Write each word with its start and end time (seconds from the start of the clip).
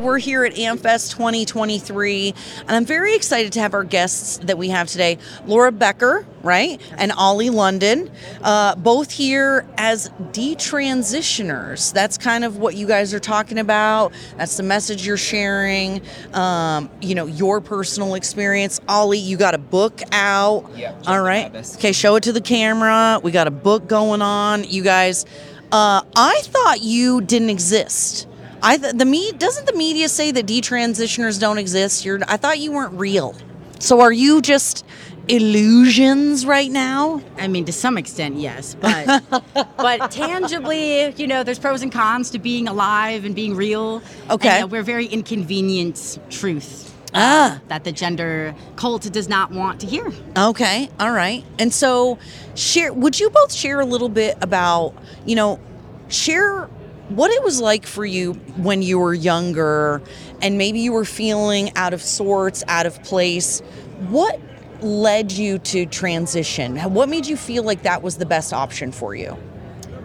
We're 0.00 0.18
here 0.18 0.46
at 0.46 0.54
AmFest 0.54 1.10
2023, 1.10 2.34
and 2.60 2.70
I'm 2.70 2.86
very 2.86 3.14
excited 3.14 3.52
to 3.52 3.60
have 3.60 3.74
our 3.74 3.84
guests 3.84 4.38
that 4.38 4.56
we 4.56 4.70
have 4.70 4.88
today 4.88 5.18
Laura 5.44 5.70
Becker, 5.70 6.24
right? 6.42 6.80
And 6.96 7.12
Oli 7.18 7.50
London, 7.50 8.10
uh, 8.40 8.76
both 8.76 9.10
here 9.10 9.66
as 9.76 10.08
detransitioners. 10.32 11.92
That's 11.92 12.16
kind 12.16 12.44
of 12.44 12.56
what 12.56 12.76
you 12.76 12.86
guys 12.86 13.12
are 13.12 13.20
talking 13.20 13.58
about. 13.58 14.14
That's 14.38 14.56
the 14.56 14.62
message 14.62 15.06
you're 15.06 15.18
sharing, 15.18 16.00
um, 16.32 16.88
you 17.02 17.14
know, 17.14 17.26
your 17.26 17.60
personal 17.60 18.14
experience. 18.14 18.80
Ollie, 18.88 19.18
you 19.18 19.36
got 19.36 19.54
a 19.54 19.58
book 19.58 20.00
out. 20.12 20.64
Yeah, 20.74 20.94
All 21.06 21.20
right. 21.20 21.54
Okay, 21.76 21.92
show 21.92 22.16
it 22.16 22.22
to 22.22 22.32
the 22.32 22.40
camera. 22.40 23.20
We 23.22 23.32
got 23.32 23.48
a 23.48 23.52
book 23.52 23.86
going 23.86 24.22
on. 24.22 24.64
You 24.64 24.82
guys, 24.82 25.26
uh, 25.72 26.00
I 26.16 26.40
thought 26.44 26.80
you 26.80 27.20
didn't 27.20 27.50
exist. 27.50 28.28
I 28.62 28.76
th- 28.76 28.94
the 28.94 29.04
me 29.04 29.32
doesn't 29.32 29.66
the 29.66 29.72
media 29.74 30.08
say 30.08 30.30
that 30.32 30.46
detransitioners 30.46 31.38
don't 31.40 31.58
exist? 31.58 32.04
You're 32.04 32.20
I 32.28 32.36
thought 32.36 32.58
you 32.58 32.72
weren't 32.72 32.94
real. 32.94 33.34
So 33.78 34.00
are 34.00 34.12
you 34.12 34.42
just 34.42 34.84
illusions 35.28 36.44
right 36.44 36.70
now? 36.70 37.22
I 37.38 37.48
mean, 37.48 37.64
to 37.64 37.72
some 37.72 37.96
extent, 37.96 38.36
yes, 38.36 38.74
but 38.74 39.22
but 39.76 40.10
tangibly, 40.10 41.12
you 41.14 41.26
know, 41.26 41.42
there's 41.42 41.58
pros 41.58 41.82
and 41.82 41.90
cons 41.92 42.30
to 42.30 42.38
being 42.38 42.68
alive 42.68 43.24
and 43.24 43.34
being 43.34 43.54
real. 43.56 44.02
Okay. 44.30 44.48
and, 44.60 44.64
uh, 44.64 44.68
we're 44.68 44.82
very 44.82 45.06
inconvenient 45.06 46.18
truth. 46.30 46.86
uh, 47.14 47.18
Ah. 47.18 47.60
that 47.68 47.82
the 47.84 47.90
gender 47.92 48.54
cult 48.76 49.10
does 49.12 49.28
not 49.28 49.50
want 49.50 49.80
to 49.80 49.86
hear. 49.86 50.12
Okay, 50.36 50.88
all 51.00 51.10
right. 51.10 51.42
And 51.58 51.72
so 51.72 52.18
share 52.54 52.92
would 52.92 53.18
you 53.18 53.30
both 53.30 53.52
share 53.52 53.80
a 53.80 53.84
little 53.86 54.08
bit 54.08 54.36
about, 54.42 54.94
you 55.26 55.34
know, 55.36 55.58
share 56.08 56.68
what 57.10 57.30
it 57.32 57.42
was 57.42 57.60
like 57.60 57.86
for 57.86 58.04
you 58.04 58.34
when 58.56 58.82
you 58.82 58.98
were 58.98 59.14
younger 59.14 60.00
and 60.42 60.56
maybe 60.56 60.78
you 60.78 60.92
were 60.92 61.04
feeling 61.04 61.76
out 61.76 61.92
of 61.92 62.00
sorts, 62.00 62.62
out 62.68 62.86
of 62.86 63.02
place. 63.02 63.60
What 64.08 64.40
led 64.80 65.32
you 65.32 65.58
to 65.58 65.86
transition? 65.86 66.76
What 66.78 67.08
made 67.08 67.26
you 67.26 67.36
feel 67.36 67.64
like 67.64 67.82
that 67.82 68.02
was 68.02 68.16
the 68.16 68.26
best 68.26 68.52
option 68.52 68.92
for 68.92 69.14
you? 69.14 69.36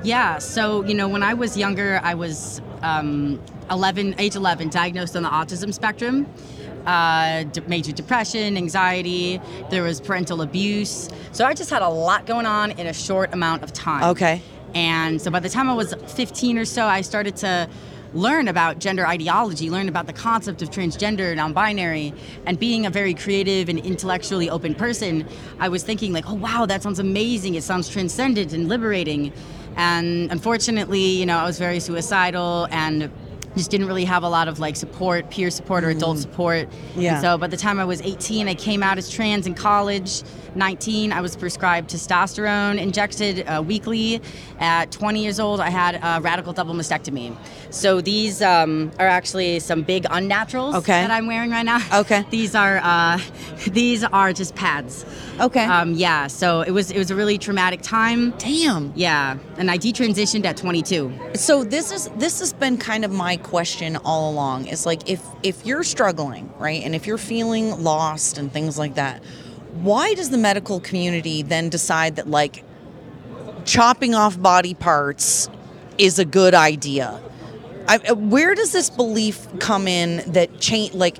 Yeah. 0.03 0.39
So 0.39 0.83
you 0.85 0.93
know, 0.95 1.07
when 1.07 1.23
I 1.23 1.35
was 1.35 1.55
younger, 1.55 1.99
I 2.03 2.15
was 2.15 2.61
um, 2.81 3.41
11, 3.69 4.15
age 4.17 4.35
11, 4.35 4.69
diagnosed 4.69 5.15
on 5.15 5.23
the 5.23 5.29
autism 5.29 5.73
spectrum. 5.73 6.27
Uh, 6.85 7.43
d- 7.43 7.61
major 7.67 7.91
depression, 7.91 8.57
anxiety. 8.57 9.41
There 9.71 9.81
was 9.81 9.99
parental 9.99 10.41
abuse. 10.43 11.09
So 11.31 11.45
I 11.45 11.53
just 11.55 11.71
had 11.71 11.81
a 11.81 11.89
lot 11.89 12.27
going 12.27 12.45
on 12.45 12.71
in 12.71 12.85
a 12.85 12.93
short 12.93 13.33
amount 13.33 13.63
of 13.63 13.73
time. 13.73 14.03
Okay. 14.03 14.41
And 14.75 15.21
so 15.21 15.31
by 15.31 15.39
the 15.39 15.49
time 15.49 15.69
I 15.69 15.73
was 15.73 15.93
15 15.93 16.57
or 16.57 16.65
so, 16.65 16.85
I 16.85 16.99
started 17.01 17.37
to 17.37 17.69
learn 18.13 18.47
about 18.47 18.79
gender 18.79 19.05
ideology, 19.07 19.69
learn 19.69 19.89
about 19.89 20.05
the 20.05 20.13
concept 20.13 20.61
of 20.61 20.69
transgender, 20.69 21.35
non-binary, 21.35 22.13
and 22.45 22.59
being 22.59 22.85
a 22.85 22.89
very 22.89 23.13
creative 23.13 23.67
and 23.69 23.79
intellectually 23.79 24.49
open 24.49 24.75
person, 24.75 25.27
I 25.59 25.69
was 25.69 25.83
thinking 25.83 26.13
like, 26.13 26.29
oh 26.29 26.35
wow, 26.35 26.65
that 26.65 26.83
sounds 26.83 26.99
amazing. 26.99 27.55
It 27.55 27.63
sounds 27.63 27.89
transcendent 27.89 28.53
and 28.53 28.69
liberating. 28.69 29.33
And 29.75 30.31
unfortunately, 30.31 31.01
you 31.01 31.25
know, 31.25 31.37
I 31.37 31.45
was 31.45 31.59
very 31.59 31.79
suicidal 31.79 32.67
and 32.71 33.11
just 33.55 33.71
didn't 33.71 33.87
really 33.87 34.05
have 34.05 34.23
a 34.23 34.29
lot 34.29 34.47
of 34.47 34.59
like 34.59 34.75
support, 34.75 35.29
peer 35.29 35.49
support 35.49 35.83
or 35.83 35.89
adult 35.89 36.17
support. 36.19 36.67
Yeah. 36.95 37.13
And 37.13 37.21
so 37.21 37.37
by 37.37 37.47
the 37.47 37.57
time 37.57 37.79
I 37.79 37.85
was 37.85 38.01
18, 38.01 38.47
I 38.47 38.55
came 38.55 38.83
out 38.83 38.97
as 38.97 39.09
trans 39.09 39.47
in 39.47 39.53
college. 39.53 40.23
19, 40.55 41.11
I 41.11 41.19
was 41.19 41.35
prescribed 41.35 41.89
testosterone 41.89 42.77
injected 42.79 43.45
uh, 43.47 43.61
weekly. 43.61 44.21
At 44.59 44.89
20 44.91 45.21
years 45.21 45.39
old, 45.39 45.59
I 45.59 45.69
had 45.69 45.95
a 46.01 46.21
radical 46.21 46.53
double 46.53 46.73
mastectomy. 46.73 47.35
So 47.71 47.99
these 47.99 48.41
um, 48.41 48.91
are 48.99 49.07
actually 49.07 49.59
some 49.59 49.81
big 49.83 50.03
unnaturals 50.05 50.75
Okay. 50.75 51.01
that 51.01 51.11
I'm 51.11 51.27
wearing 51.27 51.51
right 51.51 51.65
now. 51.65 51.79
Okay. 51.99 52.23
These 52.29 52.55
are 52.55 52.77
uh, 52.83 53.19
these 53.67 54.03
are 54.03 54.31
just 54.33 54.55
pads. 54.55 55.05
Okay. 55.39 55.63
Um, 55.65 55.93
yeah. 55.93 56.27
So 56.27 56.61
it 56.61 56.71
was 56.71 56.91
it 56.91 56.97
was 56.97 57.11
a 57.11 57.15
really 57.15 57.37
traumatic 57.37 57.81
time. 57.81 58.31
Damn. 58.37 58.93
Yeah, 58.95 59.37
and 59.57 59.69
I 59.69 59.77
detransitioned 59.77 60.45
at 60.45 60.57
22. 60.57 61.13
So 61.35 61.63
this 61.63 61.91
is 61.91 62.09
this 62.17 62.39
has 62.39 62.53
been 62.53 62.77
kind 62.77 63.03
of 63.05 63.11
my 63.11 63.37
question 63.45 63.95
all 63.97 64.31
along. 64.31 64.67
Is 64.67 64.85
like 64.85 65.09
if 65.09 65.21
if 65.43 65.65
you're 65.65 65.83
struggling, 65.83 66.51
right? 66.57 66.83
And 66.83 66.95
if 66.95 67.07
you're 67.07 67.17
feeling 67.17 67.81
lost 67.81 68.37
and 68.37 68.51
things 68.51 68.77
like 68.77 68.95
that, 68.95 69.23
why 69.73 70.13
does 70.15 70.29
the 70.31 70.37
medical 70.37 70.79
community 70.79 71.43
then 71.43 71.69
decide 71.69 72.15
that 72.17 72.27
like 72.27 72.63
chopping 73.65 74.15
off 74.15 74.41
body 74.41 74.73
parts 74.73 75.49
is 75.97 76.19
a 76.19 76.25
good 76.25 76.53
idea? 76.53 77.21
I, 77.87 77.97
uh, 77.97 78.15
where 78.15 78.55
does 78.55 78.71
this 78.71 78.89
belief 78.89 79.47
come 79.59 79.87
in 79.87 80.31
that 80.31 80.59
change 80.59 80.93
like 80.93 81.17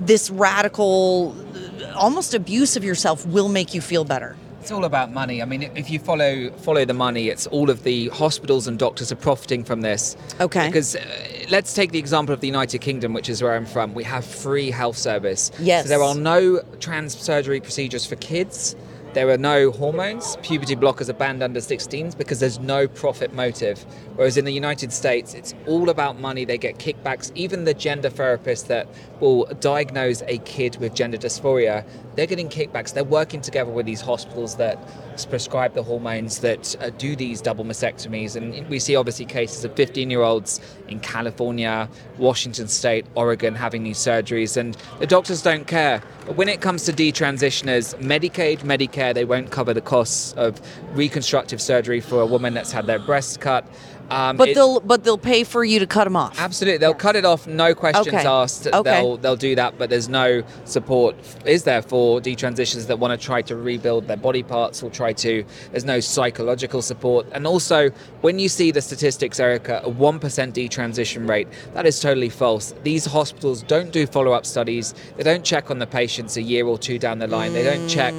this 0.00 0.30
radical 0.30 1.36
uh, 1.82 1.92
almost 1.94 2.34
abuse 2.34 2.76
of 2.76 2.84
yourself 2.84 3.26
will 3.26 3.48
make 3.48 3.74
you 3.74 3.80
feel 3.80 4.04
better? 4.04 4.36
It's 4.66 4.72
all 4.72 4.84
about 4.84 5.12
money. 5.12 5.40
I 5.40 5.44
mean, 5.44 5.62
if 5.76 5.90
you 5.90 6.00
follow 6.00 6.50
follow 6.50 6.84
the 6.84 6.92
money, 6.92 7.28
it's 7.28 7.46
all 7.46 7.70
of 7.70 7.84
the 7.84 8.08
hospitals 8.08 8.66
and 8.66 8.76
doctors 8.76 9.12
are 9.12 9.16
profiting 9.16 9.62
from 9.62 9.82
this. 9.82 10.16
Okay. 10.40 10.66
Because 10.66 10.96
uh, 10.96 11.04
let's 11.50 11.72
take 11.72 11.92
the 11.92 12.00
example 12.00 12.34
of 12.34 12.40
the 12.40 12.48
United 12.48 12.80
Kingdom, 12.80 13.12
which 13.12 13.28
is 13.28 13.40
where 13.40 13.54
I'm 13.54 13.64
from. 13.64 13.94
We 13.94 14.02
have 14.02 14.24
free 14.24 14.72
health 14.72 14.96
service. 14.96 15.52
Yes. 15.60 15.84
So 15.84 15.88
there 15.90 16.02
are 16.02 16.16
no 16.16 16.62
trans 16.80 17.16
surgery 17.16 17.60
procedures 17.60 18.06
for 18.06 18.16
kids. 18.16 18.74
There 19.16 19.30
are 19.30 19.38
no 19.38 19.70
hormones. 19.70 20.36
Puberty 20.42 20.76
blockers 20.76 21.08
are 21.08 21.14
banned 21.14 21.42
under 21.42 21.58
16s 21.58 22.18
because 22.18 22.38
there's 22.38 22.58
no 22.58 22.86
profit 22.86 23.32
motive. 23.32 23.82
Whereas 24.14 24.36
in 24.36 24.44
the 24.44 24.52
United 24.52 24.92
States, 24.92 25.32
it's 25.32 25.54
all 25.66 25.88
about 25.88 26.20
money. 26.20 26.44
They 26.44 26.58
get 26.58 26.76
kickbacks. 26.76 27.32
Even 27.34 27.64
the 27.64 27.72
gender 27.72 28.10
therapist 28.10 28.68
that 28.68 28.86
will 29.20 29.46
diagnose 29.58 30.20
a 30.26 30.36
kid 30.40 30.76
with 30.76 30.94
gender 30.94 31.16
dysphoria, 31.16 31.82
they're 32.14 32.26
getting 32.26 32.50
kickbacks. 32.50 32.92
They're 32.92 33.04
working 33.04 33.40
together 33.40 33.70
with 33.70 33.86
these 33.86 34.02
hospitals 34.02 34.56
that 34.56 34.78
prescribe 35.30 35.72
the 35.72 35.82
hormones 35.82 36.40
that 36.40 36.76
uh, 36.82 36.90
do 36.90 37.16
these 37.16 37.40
double 37.40 37.64
mastectomies. 37.64 38.36
And 38.36 38.68
we 38.68 38.78
see 38.78 38.96
obviously 38.96 39.24
cases 39.24 39.64
of 39.64 39.74
15 39.76 40.10
year 40.10 40.20
olds 40.20 40.60
in 40.88 41.00
California, 41.00 41.88
Washington 42.18 42.68
State, 42.68 43.06
Oregon 43.14 43.54
having 43.54 43.82
these 43.82 43.98
surgeries. 43.98 44.58
And 44.58 44.76
the 44.98 45.06
doctors 45.06 45.42
don't 45.42 45.66
care. 45.66 46.02
But 46.26 46.36
when 46.36 46.48
it 46.48 46.60
comes 46.60 46.84
to 46.84 46.92
detransitioners, 46.92 47.94
Medicaid, 48.00 48.58
Medicare, 48.60 49.05
they 49.12 49.24
won't 49.24 49.50
cover 49.50 49.72
the 49.74 49.80
costs 49.80 50.32
of 50.34 50.60
reconstructive 50.94 51.60
surgery 51.60 52.00
for 52.00 52.20
a 52.20 52.26
woman 52.26 52.54
that's 52.54 52.72
had 52.72 52.86
their 52.86 52.98
breasts 52.98 53.36
cut. 53.36 53.64
Um, 54.08 54.36
But 54.36 54.54
they'll 54.54 54.78
but 54.78 55.02
they'll 55.02 55.18
pay 55.18 55.42
for 55.42 55.64
you 55.64 55.80
to 55.80 55.86
cut 55.86 56.04
them 56.04 56.14
off. 56.14 56.38
Absolutely, 56.38 56.78
they'll 56.78 56.94
cut 56.94 57.16
it 57.16 57.24
off, 57.24 57.48
no 57.48 57.74
questions 57.74 58.06
Okay. 58.06 58.24
asked. 58.24 58.68
Okay. 58.68 58.82
They'll 58.84 59.16
they'll 59.16 59.34
do 59.34 59.56
that, 59.56 59.78
but 59.78 59.90
there's 59.90 60.08
no 60.08 60.44
support. 60.64 61.16
Is 61.44 61.64
there 61.64 61.82
for 61.82 62.20
detransitions 62.20 62.86
that 62.86 63.00
want 63.00 63.18
to 63.20 63.26
try 63.26 63.42
to 63.42 63.56
rebuild 63.56 64.06
their 64.06 64.16
body 64.16 64.44
parts 64.44 64.80
or 64.80 64.90
try 64.90 65.12
to? 65.14 65.44
There's 65.72 65.84
no 65.84 65.98
psychological 65.98 66.82
support, 66.82 67.26
and 67.32 67.48
also 67.48 67.90
when 68.20 68.38
you 68.38 68.48
see 68.48 68.70
the 68.70 68.80
statistics, 68.80 69.40
Erica, 69.40 69.80
a 69.82 69.88
one 69.88 70.20
percent 70.20 70.54
detransition 70.54 71.28
rate, 71.28 71.48
that 71.74 71.84
is 71.84 71.98
totally 71.98 72.28
false. 72.28 72.74
These 72.84 73.06
hospitals 73.06 73.62
don't 73.64 73.90
do 73.90 74.06
follow-up 74.06 74.46
studies. 74.46 74.94
They 75.16 75.24
don't 75.24 75.42
check 75.44 75.68
on 75.68 75.80
the 75.80 75.86
patients 75.88 76.36
a 76.36 76.42
year 76.42 76.64
or 76.64 76.78
two 76.78 77.00
down 77.00 77.18
the 77.18 77.26
line. 77.26 77.54
They 77.54 77.64
don't 77.64 77.88
check. 77.88 78.14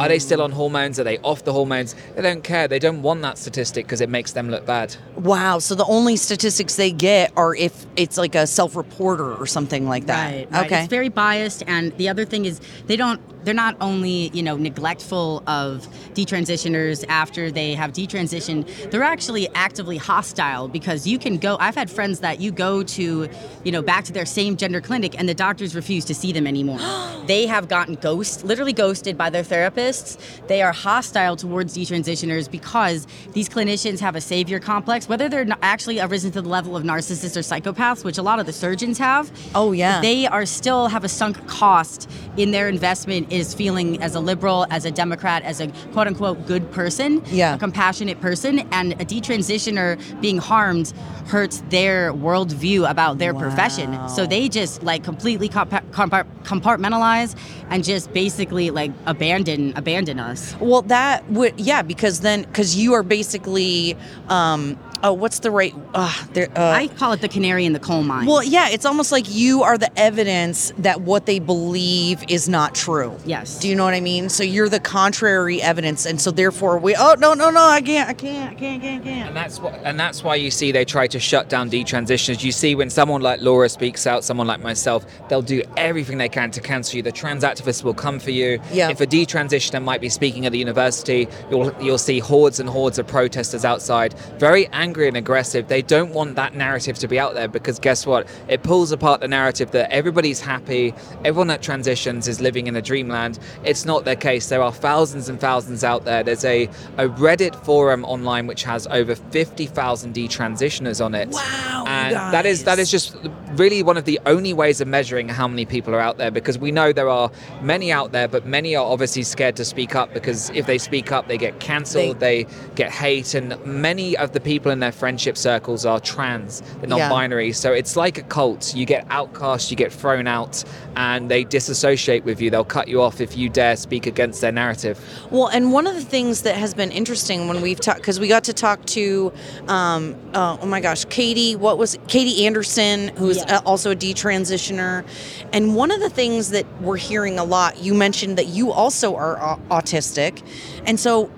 Are 0.00 0.08
they 0.08 0.18
still 0.18 0.42
on 0.42 0.52
hormones? 0.52 0.98
Are 0.98 1.04
they 1.04 1.18
off 1.18 1.44
the 1.44 1.52
hormones? 1.52 1.94
They 2.14 2.22
don't 2.22 2.42
care. 2.44 2.68
They 2.68 2.78
don't 2.78 3.02
want 3.02 3.22
that 3.22 3.38
statistic 3.38 3.86
because 3.86 4.00
it 4.00 4.08
makes 4.08 4.32
them 4.32 4.50
look 4.50 4.66
bad. 4.66 4.96
Wow. 5.16 5.58
So 5.58 5.74
the 5.74 5.86
only 5.86 6.16
statistics 6.16 6.76
they 6.76 6.90
get 6.90 7.32
are 7.36 7.54
if 7.54 7.86
it's 7.96 8.16
like 8.16 8.34
a 8.34 8.46
self-reporter 8.46 9.34
or 9.34 9.46
something 9.46 9.88
like 9.88 10.06
that. 10.06 10.32
Right, 10.32 10.50
right. 10.50 10.66
Okay. 10.66 10.80
It's 10.80 10.90
very 10.90 11.08
biased, 11.08 11.62
and 11.66 11.96
the 11.96 12.08
other 12.08 12.24
thing 12.24 12.44
is 12.44 12.60
they 12.86 12.96
don't. 12.96 13.20
They're 13.44 13.54
not 13.54 13.76
only 13.80 14.30
you 14.34 14.42
know 14.42 14.56
neglectful 14.56 15.42
of 15.46 15.86
detransitioners 16.14 17.04
after 17.08 17.50
they 17.50 17.74
have 17.74 17.92
detransitioned. 17.92 18.90
They're 18.90 19.02
actually 19.02 19.48
actively 19.54 19.96
hostile 19.96 20.68
because 20.68 21.06
you 21.06 21.18
can 21.18 21.38
go. 21.38 21.56
I've 21.60 21.74
had 21.74 21.90
friends 21.90 22.20
that 22.20 22.40
you 22.40 22.50
go 22.50 22.82
to, 22.82 23.28
you 23.64 23.72
know, 23.72 23.82
back 23.82 24.04
to 24.04 24.12
their 24.12 24.26
same 24.26 24.56
gender 24.56 24.80
clinic, 24.80 25.18
and 25.18 25.28
the 25.28 25.34
doctors 25.34 25.74
refuse 25.74 26.04
to 26.06 26.14
see 26.14 26.32
them 26.32 26.46
anymore. 26.46 26.78
they 27.26 27.46
have 27.46 27.68
gotten 27.68 27.94
ghost, 27.94 28.44
literally 28.44 28.72
ghosted 28.72 29.16
by 29.16 29.30
their 29.30 29.42
therapists. 29.42 30.18
They 30.48 30.62
are 30.62 30.72
hostile 30.72 31.36
towards 31.36 31.76
detransitioners 31.76 32.50
because 32.50 33.06
these 33.32 33.48
clinicians 33.48 34.00
have 34.00 34.16
a 34.16 34.20
savior 34.20 34.58
complex, 34.58 35.08
whether 35.08 35.28
they're 35.28 35.46
actually 35.62 36.00
arisen 36.00 36.32
to 36.32 36.42
the 36.42 36.48
level 36.48 36.76
of 36.76 36.82
narcissists 36.84 37.36
or 37.36 37.40
psychopaths, 37.40 38.04
which 38.04 38.18
a 38.18 38.22
lot 38.22 38.40
of 38.40 38.46
the 38.46 38.52
surgeons 38.52 38.98
have. 38.98 39.30
Oh, 39.54 39.72
yeah. 39.72 40.00
They 40.00 40.26
are 40.26 40.46
still 40.46 40.88
have 40.88 41.04
a 41.04 41.08
sunk 41.08 41.46
cost 41.46 42.10
in 42.36 42.50
their 42.50 42.68
investment 42.68 43.27
is 43.30 43.54
feeling 43.54 44.02
as 44.02 44.14
a 44.14 44.20
liberal, 44.20 44.66
as 44.70 44.84
a 44.84 44.90
Democrat, 44.90 45.42
as 45.42 45.60
a 45.60 45.68
quote 45.92 46.06
unquote 46.06 46.46
good 46.46 46.70
person, 46.72 47.22
Yeah. 47.30 47.54
a 47.54 47.58
compassionate 47.58 48.20
person, 48.20 48.60
and 48.72 48.92
a 48.92 49.04
detransitioner 49.04 49.98
being 50.20 50.38
harmed 50.38 50.92
hurts 51.26 51.62
their 51.68 52.12
worldview 52.12 52.88
about 52.88 53.18
their 53.18 53.34
profession. 53.34 53.96
So 54.08 54.26
they 54.26 54.48
just 54.48 54.82
like 54.82 55.04
completely 55.04 55.48
compa- 55.48 55.82
compart- 55.90 56.26
compartmentalize 56.44 57.34
and 57.70 57.84
just 57.84 58.12
basically 58.12 58.70
like 58.70 58.92
abandon 59.06 59.72
abandon 59.76 60.18
us. 60.18 60.54
Well, 60.60 60.82
that 60.82 61.28
would 61.30 61.58
yeah, 61.60 61.82
because 61.82 62.20
then 62.20 62.42
because 62.42 62.76
you 62.76 62.94
are 62.94 63.02
basically 63.02 63.96
um, 64.28 64.78
oh, 65.02 65.12
what's 65.12 65.40
the 65.40 65.50
right? 65.50 65.74
Uh, 65.94 66.12
there, 66.32 66.48
uh, 66.56 66.70
I 66.70 66.88
call 66.88 67.12
it 67.12 67.20
the 67.20 67.28
canary 67.28 67.64
in 67.64 67.72
the 67.72 67.78
coal 67.78 68.02
mine. 68.02 68.26
well, 68.26 68.42
yeah, 68.42 68.68
it's 68.68 68.84
almost 68.84 69.12
like 69.12 69.26
you 69.28 69.62
are 69.62 69.78
the 69.78 69.96
evidence 69.98 70.72
that 70.78 71.02
what 71.02 71.26
they 71.26 71.38
believe 71.38 72.22
is 72.28 72.48
not 72.48 72.74
true. 72.74 73.16
Yes. 73.24 73.58
Do 73.60 73.68
you 73.68 73.74
know 73.74 73.84
what 73.84 73.94
I 73.94 74.00
mean? 74.00 74.28
So 74.28 74.42
you're 74.42 74.68
the 74.68 74.80
contrary 74.80 75.62
evidence, 75.62 76.06
and 76.06 76.20
so 76.20 76.30
therefore 76.30 76.78
we. 76.78 76.94
Oh 76.96 77.14
no 77.18 77.34
no 77.34 77.50
no! 77.50 77.60
I 77.60 77.80
can't 77.80 78.08
I 78.08 78.14
can't 78.14 78.50
I 78.50 78.54
can't 78.54 78.82
can't 78.82 79.04
can't. 79.04 79.28
And 79.28 79.36
that's 79.36 79.60
what, 79.60 79.74
and 79.84 79.98
that's 79.98 80.24
why 80.24 80.34
you 80.34 80.50
see 80.50 80.72
they 80.72 80.84
try 80.84 81.06
to 81.06 81.20
shut 81.20 81.48
down 81.48 81.70
detransitioners. 81.70 82.42
You 82.42 82.52
see 82.52 82.74
when 82.74 82.90
someone 82.90 83.20
like 83.22 83.40
Laura 83.40 83.68
speaks 83.68 84.06
out, 84.06 84.24
someone 84.24 84.46
like 84.46 84.60
myself, 84.60 85.06
they'll 85.28 85.42
do 85.42 85.62
everything 85.76 86.18
they 86.18 86.28
can 86.28 86.50
to 86.50 86.60
cancel 86.60 86.96
you. 86.96 87.02
The 87.02 87.12
trans 87.12 87.44
activists 87.44 87.84
will 87.84 87.94
come 87.94 88.18
for 88.18 88.30
you. 88.30 88.60
Yeah. 88.72 88.90
If 88.90 89.00
a 89.00 89.06
detransitioner 89.06 89.82
might 89.82 90.00
be 90.00 90.08
speaking 90.08 90.46
at 90.46 90.52
the 90.52 90.58
university, 90.58 91.28
you'll 91.50 91.72
you'll 91.80 91.98
see 91.98 92.18
hordes 92.18 92.60
and 92.60 92.68
hordes 92.68 92.98
of 92.98 93.06
protesters 93.06 93.64
outside, 93.64 94.14
very 94.38 94.66
angry 94.68 94.87
and 94.96 95.16
aggressive. 95.16 95.68
They 95.68 95.82
don't 95.82 96.12
want 96.12 96.36
that 96.36 96.54
narrative 96.54 96.98
to 96.98 97.08
be 97.08 97.18
out 97.18 97.34
there 97.34 97.48
because 97.48 97.78
guess 97.78 98.06
what? 98.06 98.26
It 98.48 98.62
pulls 98.62 98.92
apart 98.92 99.20
the 99.20 99.28
narrative 99.28 99.70
that 99.72 99.90
everybody's 99.92 100.40
happy, 100.40 100.94
everyone 101.24 101.48
that 101.48 101.62
transitions 101.62 102.26
is 102.28 102.40
living 102.40 102.66
in 102.66 102.76
a 102.76 102.82
dreamland. 102.82 103.38
It's 103.64 103.84
not 103.84 104.04
their 104.04 104.16
case. 104.16 104.48
There 104.48 104.62
are 104.62 104.72
thousands 104.72 105.28
and 105.28 105.40
thousands 105.40 105.84
out 105.84 106.04
there. 106.04 106.22
There's 106.22 106.44
a, 106.44 106.64
a 106.96 107.08
Reddit 107.08 107.54
forum 107.64 108.04
online 108.04 108.46
which 108.46 108.64
has 108.64 108.86
over 108.88 109.14
50,000 109.14 110.14
detransitioners 110.14 111.04
on 111.04 111.14
it. 111.14 111.28
Wow, 111.28 111.84
And 111.86 112.14
that 112.14 112.46
is 112.46 112.64
that 112.64 112.78
is 112.78 112.90
just 112.90 113.16
really 113.52 113.82
one 113.82 113.96
of 113.96 114.04
the 114.04 114.20
only 114.26 114.52
ways 114.52 114.80
of 114.80 114.88
measuring 114.88 115.28
how 115.28 115.48
many 115.48 115.64
people 115.64 115.94
are 115.94 116.00
out 116.00 116.18
there 116.18 116.30
because 116.30 116.58
we 116.58 116.70
know 116.70 116.92
there 116.92 117.08
are 117.08 117.30
many 117.62 117.90
out 117.90 118.12
there, 118.12 118.28
but 118.28 118.46
many 118.46 118.76
are 118.76 118.84
obviously 118.84 119.22
scared 119.22 119.56
to 119.56 119.64
speak 119.64 119.94
up 119.94 120.12
because 120.12 120.50
if 120.50 120.66
they 120.66 120.78
speak 120.78 121.12
up, 121.12 121.28
they 121.28 121.38
get 121.38 121.58
cancelled, 121.60 122.20
they, 122.20 122.46
get 122.74 122.90
hate, 122.90 123.34
and 123.34 123.58
many 123.64 124.16
of 124.16 124.32
the 124.32 124.40
people 124.40 124.70
in 124.70 124.80
their 124.80 124.92
friendship 124.92 125.36
circles 125.36 125.84
are 125.86 126.00
trans, 126.00 126.60
they're 126.80 126.88
Yeah. 126.88 127.08
non-binary. 127.08 127.52
So 127.52 127.72
it's 127.72 127.96
like 127.96 128.18
a 128.18 128.22
cult. 128.22 128.74
You 128.74 128.84
get 128.86 129.06
outcast, 129.10 129.70
you 129.70 129.76
get 129.76 129.92
thrown 129.92 130.26
out, 130.26 130.62
and 130.96 131.30
they 131.30 131.44
disassociate 131.44 132.24
with 132.24 132.40
you. 132.40 132.50
They'll 132.50 132.64
cut 132.64 132.88
you 132.88 133.00
off 133.02 133.20
if 133.20 133.36
you 133.36 133.48
dare 133.48 133.76
speak 133.76 134.06
against 134.06 134.40
their 134.40 134.52
narrative. 134.52 134.98
Well, 135.30 135.46
and 135.48 135.72
one 135.72 135.86
of 135.86 135.94
the 135.94 136.00
things 136.02 136.42
that 136.42 136.56
has 136.56 136.74
been 136.74 136.90
interesting 136.90 137.48
when 137.48 137.60
we've 137.60 137.80
talked, 137.80 137.98
because 137.98 138.18
we 138.20 138.28
got 138.28 138.44
to 138.44 138.52
talk 138.52 138.84
to, 138.86 139.32
um, 139.68 140.14
uh, 140.34 140.56
oh 140.60 140.66
my 140.66 140.80
gosh, 140.80 141.04
Katie, 141.06 141.56
what 141.56 141.78
was 141.78 141.98
Katie 142.08 142.46
Anderson, 142.46 143.08
who's 143.16 143.37
Yes. 143.38 143.50
uh, 143.50 143.60
also 143.64 143.90
a 143.92 143.96
detransitioner, 143.96 145.04
and 145.52 145.74
one 145.74 145.90
of 145.90 146.00
the 146.00 146.10
things 146.10 146.50
that 146.50 146.66
we're 146.80 146.96
hearing 146.96 147.38
a 147.38 147.44
lot, 147.44 147.78
you 147.78 147.94
mentioned 147.94 148.38
that 148.38 148.46
you 148.46 148.72
also 148.72 149.16
are 149.16 149.38
au- 149.38 149.60
autistic, 149.70 150.42
and 150.86 150.98
so 151.00 151.30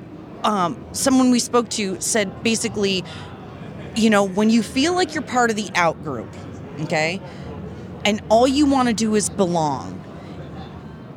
um, 0.44 0.82
someone 0.92 1.30
we 1.30 1.38
spoke 1.38 1.68
to 1.70 2.00
said 2.00 2.42
basically, 2.42 3.04
you 3.94 4.10
know, 4.10 4.24
when 4.24 4.50
you 4.50 4.62
feel 4.62 4.94
like 4.94 5.14
you're 5.14 5.22
part 5.22 5.50
of 5.50 5.56
the 5.56 5.70
out 5.74 6.02
group, 6.02 6.28
okay, 6.80 7.20
and 8.04 8.22
all 8.28 8.46
you 8.48 8.66
want 8.66 8.88
to 8.88 8.94
do 8.94 9.14
is 9.14 9.28
belong 9.30 9.96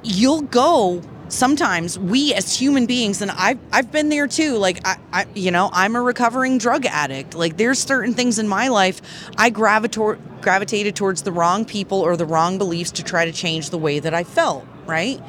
you'll 0.04 0.42
go 0.42 1.02
sometimes 1.30 1.98
we 1.98 2.34
as 2.34 2.58
human 2.60 2.86
beings 2.86 3.22
and 3.22 3.32
I've, 3.32 3.58
I've 3.72 3.92
been 3.92 4.10
there 4.10 4.28
too 4.28 4.58
like 4.58 4.86
I, 4.86 4.98
I 5.14 5.26
you 5.34 5.50
know 5.50 5.70
i'm 5.72 5.96
a 5.96 6.02
recovering 6.02 6.58
drug 6.58 6.86
addict. 6.86 7.34
Like 7.34 7.58
there's 7.58 7.80
certain 7.80 8.14
things 8.14 8.38
in 8.38 8.48
my 8.48 8.68
life 8.68 9.02
i 9.38 9.50
gravitor- 9.50 10.20
gravitated 10.44 10.96
towards 10.96 11.24
the 11.24 11.32
wrong 11.32 11.66
people 11.66 12.00
or 12.00 12.16
the 12.16 12.26
wrong 12.26 12.58
beliefs 12.58 12.92
to 12.92 13.04
try 13.04 13.26
to 13.26 13.32
change 13.32 13.70
the 13.70 13.78
way 13.78 14.00
that 14.00 14.14
i 14.14 14.24
felt 14.24 14.66
right 14.86 15.22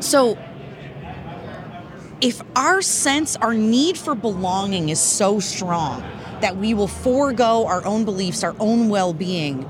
so 0.00 0.38
if 2.20 2.40
our 2.56 2.80
sense 2.80 3.36
our 3.36 3.54
need 3.54 3.98
for 3.98 4.14
belonging 4.14 4.88
is 4.88 5.00
so 5.00 5.40
strong 5.40 6.02
that 6.40 6.56
we 6.56 6.72
will 6.72 6.88
forego 6.88 7.66
our 7.66 7.84
own 7.84 8.04
beliefs 8.04 8.42
our 8.42 8.54
own 8.58 8.88
well-being 8.88 9.68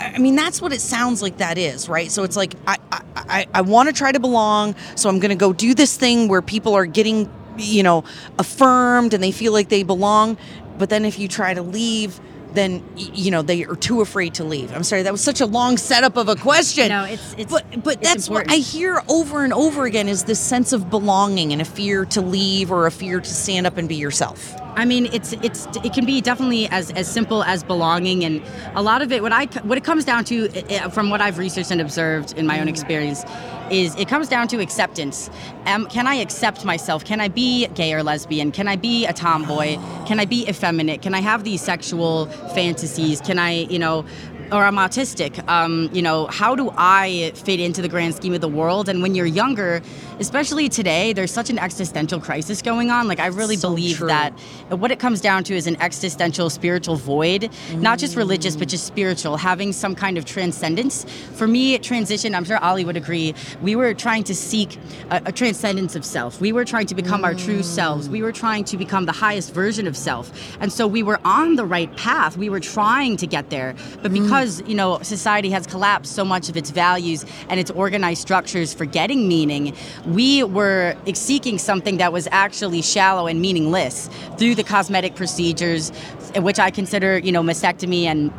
I 0.00 0.18
mean, 0.18 0.36
that's 0.36 0.62
what 0.62 0.72
it 0.72 0.80
sounds 0.80 1.22
like 1.22 1.38
that 1.38 1.58
is, 1.58 1.88
right? 1.88 2.10
So 2.10 2.22
it's 2.22 2.36
like 2.36 2.54
I 2.66 2.76
I, 2.92 3.02
I, 3.16 3.46
I 3.54 3.60
want 3.62 3.88
to 3.88 3.92
try 3.92 4.12
to 4.12 4.20
belong, 4.20 4.74
so 4.94 5.08
I'm 5.08 5.18
going 5.18 5.30
to 5.30 5.36
go 5.36 5.52
do 5.52 5.74
this 5.74 5.96
thing 5.96 6.28
where 6.28 6.42
people 6.42 6.74
are 6.74 6.86
getting, 6.86 7.30
you 7.56 7.82
know, 7.82 8.04
affirmed 8.38 9.12
and 9.12 9.22
they 9.22 9.32
feel 9.32 9.52
like 9.52 9.68
they 9.68 9.82
belong. 9.82 10.38
But 10.78 10.90
then 10.90 11.04
if 11.04 11.18
you 11.18 11.26
try 11.26 11.54
to 11.54 11.62
leave, 11.62 12.20
then 12.54 12.82
you 12.96 13.30
know 13.30 13.42
they 13.42 13.64
are 13.64 13.76
too 13.76 14.00
afraid 14.00 14.34
to 14.34 14.44
leave. 14.44 14.74
I'm 14.74 14.82
sorry, 14.84 15.02
that 15.02 15.12
was 15.12 15.20
such 15.22 15.40
a 15.40 15.46
long 15.46 15.76
setup 15.76 16.16
of 16.16 16.28
a 16.28 16.36
question. 16.36 16.88
No, 16.88 17.04
it's- 17.04 17.34
it's- 17.38 17.46
but 17.50 17.82
but 17.84 17.94
it's 17.96 18.08
that's 18.08 18.30
what 18.30 18.50
I 18.50 18.56
hear 18.56 19.02
over 19.08 19.44
and 19.44 19.52
over 19.52 19.84
again 19.84 20.08
is 20.08 20.24
this 20.24 20.40
sense 20.40 20.72
of 20.72 20.90
belonging 20.90 21.52
and 21.52 21.60
a 21.62 21.64
fear 21.64 22.04
to 22.06 22.20
leave 22.20 22.70
or 22.72 22.86
a 22.86 22.90
fear 22.90 23.20
to 23.20 23.28
stand 23.30 23.66
up 23.66 23.76
and 23.76 23.88
be 23.88 23.96
yourself. 23.96 24.54
I 24.78 24.84
mean, 24.84 25.06
it's 25.12 25.32
it's 25.32 25.66
it 25.82 25.92
can 25.92 26.06
be 26.06 26.20
definitely 26.20 26.68
as 26.68 26.92
as 26.92 27.10
simple 27.10 27.42
as 27.42 27.64
belonging, 27.64 28.24
and 28.24 28.40
a 28.76 28.82
lot 28.82 29.02
of 29.02 29.10
it. 29.10 29.22
What 29.22 29.32
I 29.32 29.46
what 29.64 29.76
it 29.76 29.82
comes 29.82 30.04
down 30.04 30.24
to, 30.26 30.48
from 30.90 31.10
what 31.10 31.20
I've 31.20 31.36
researched 31.36 31.72
and 31.72 31.80
observed 31.80 32.38
in 32.38 32.46
my 32.46 32.60
own 32.60 32.68
experience, 32.68 33.24
is 33.72 33.96
it 33.96 34.06
comes 34.06 34.28
down 34.28 34.46
to 34.48 34.60
acceptance. 34.60 35.30
Um, 35.66 35.86
can 35.86 36.06
I 36.06 36.14
accept 36.14 36.64
myself? 36.64 37.04
Can 37.04 37.20
I 37.20 37.26
be 37.26 37.66
gay 37.74 37.92
or 37.92 38.04
lesbian? 38.04 38.52
Can 38.52 38.68
I 38.68 38.76
be 38.76 39.04
a 39.04 39.12
tomboy? 39.12 39.78
Can 40.06 40.20
I 40.20 40.24
be 40.26 40.48
effeminate? 40.48 41.02
Can 41.02 41.12
I 41.12 41.20
have 41.20 41.42
these 41.42 41.60
sexual 41.60 42.26
fantasies? 42.54 43.20
Can 43.20 43.40
I, 43.40 43.64
you 43.64 43.80
know? 43.80 44.04
Or 44.50 44.64
I'm 44.64 44.76
autistic. 44.76 45.46
Um, 45.46 45.90
you 45.92 46.00
know, 46.00 46.26
how 46.28 46.54
do 46.54 46.70
I 46.74 47.32
fit 47.34 47.60
into 47.60 47.82
the 47.82 47.88
grand 47.88 48.14
scheme 48.14 48.32
of 48.32 48.40
the 48.40 48.48
world? 48.48 48.88
And 48.88 49.02
when 49.02 49.14
you're 49.14 49.26
younger, 49.26 49.82
especially 50.20 50.70
today, 50.70 51.12
there's 51.12 51.30
such 51.30 51.50
an 51.50 51.58
existential 51.58 52.18
crisis 52.18 52.62
going 52.62 52.90
on. 52.90 53.08
Like 53.08 53.20
I 53.20 53.26
really 53.26 53.56
So 53.56 53.68
believe 53.68 53.98
true. 53.98 54.08
that 54.08 54.30
what 54.70 54.90
it 54.90 54.98
comes 55.00 55.20
down 55.20 55.44
to 55.44 55.54
is 55.54 55.66
an 55.66 55.76
existential 55.82 56.48
spiritual 56.48 56.96
void, 56.96 57.50
not 57.74 57.98
just 57.98 58.16
religious, 58.16 58.56
but 58.56 58.68
just 58.68 58.86
spiritual, 58.86 59.36
having 59.36 59.70
some 59.70 59.94
kind 59.94 60.16
of 60.16 60.24
transcendence. 60.24 61.04
For 61.34 61.46
me, 61.46 61.76
transition, 61.78 62.34
I'm 62.34 62.44
sure 62.44 62.56
Ali 62.64 62.86
would 62.86 62.96
agree, 62.96 63.34
we 63.60 63.76
were 63.76 63.92
trying 63.92 64.24
to 64.24 64.34
seek 64.34 64.78
a, 65.10 65.20
a 65.26 65.32
transcendence 65.32 65.94
of 65.94 66.06
self. 66.06 66.40
We 66.40 66.52
were 66.52 66.64
trying 66.64 66.86
to 66.86 66.94
become 66.94 67.22
our 67.22 67.34
true 67.34 67.62
selves. 67.62 68.08
We 68.08 68.22
were 68.22 68.32
trying 68.32 68.64
to 68.64 68.78
become 68.78 69.04
the 69.04 69.12
highest 69.12 69.52
version 69.52 69.86
of 69.86 69.94
self. 69.94 70.32
And 70.58 70.72
so 70.72 70.86
we 70.86 71.02
were 71.02 71.20
on 71.26 71.56
the 71.56 71.66
right 71.66 71.94
path. 71.98 72.38
We 72.38 72.48
were 72.48 72.60
trying 72.60 73.18
to 73.18 73.26
get 73.26 73.50
there. 73.50 73.74
But 74.00 74.10
because, 74.14 74.37
you 74.44 74.74
know, 74.74 74.98
society 75.02 75.50
has 75.50 75.66
collapsed 75.66 76.14
so 76.14 76.24
much 76.24 76.48
of 76.48 76.56
its 76.56 76.70
values 76.70 77.24
and 77.48 77.58
its 77.60 77.70
organized 77.70 78.20
structures 78.22 78.72
for 78.74 78.84
getting 78.84 79.28
meaning, 79.28 79.74
we 80.06 80.44
were 80.44 80.96
seeking 81.14 81.58
something 81.58 81.98
that 81.98 82.12
was 82.12 82.28
actually 82.30 82.82
shallow 82.82 83.26
and 83.26 83.40
meaningless 83.40 84.08
through 84.38 84.54
the 84.54 84.64
cosmetic 84.64 85.14
procedures, 85.14 85.90
which 86.36 86.58
I 86.58 86.70
consider, 86.70 87.18
you 87.18 87.32
know, 87.32 87.42
mastectomy 87.42 88.04
and 88.04 88.32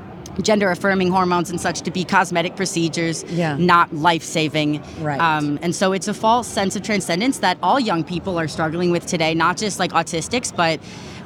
gender 0.43 0.71
affirming 0.71 1.11
hormones 1.11 1.49
and 1.49 1.59
such 1.59 1.81
to 1.81 1.91
be 1.91 2.05
cosmetic 2.05 2.55
procedures, 2.55 3.25
Yeah. 3.29 3.57
not 3.57 3.93
life 3.93 4.23
saving. 4.23 4.81
Right. 5.01 5.19
Um, 5.19 5.59
and 5.61 5.75
so 5.75 5.91
it's 5.91 6.07
a 6.07 6.13
false 6.13 6.47
sense 6.47 6.77
of 6.77 6.81
transcendence 6.83 7.39
that 7.39 7.57
all 7.61 7.77
young 7.79 8.05
people 8.05 8.39
are 8.39 8.47
struggling 8.47 8.89
with 8.91 9.05
today, 9.05 9.33
not 9.33 9.57
just 9.57 9.79
like 9.79 9.91
autistics, 9.91 10.55
but 10.55 10.79